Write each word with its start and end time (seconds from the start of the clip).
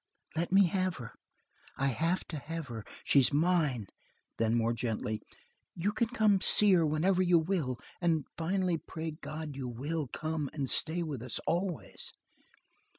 "Let 0.35 0.51
me 0.51 0.65
have 0.65 0.95
her! 0.97 1.13
I 1.77 1.89
have 1.89 2.25
to 2.29 2.37
have 2.39 2.69
her! 2.69 2.83
She's 3.03 3.31
mine!" 3.31 3.85
Then 4.39 4.55
more 4.55 4.73
gently: 4.73 5.21
"You 5.75 5.91
can 5.93 6.07
come 6.07 6.39
to 6.39 6.47
see 6.47 6.73
her 6.73 6.87
whenever 6.87 7.21
you 7.21 7.37
will. 7.37 7.77
And, 8.01 8.25
finally 8.35 8.79
pray 8.79 9.11
God 9.11 9.55
you 9.55 9.67
will 9.67 10.07
come 10.07 10.49
and 10.53 10.67
stay 10.67 11.03
with 11.03 11.21
us 11.21 11.37
always." 11.45 12.13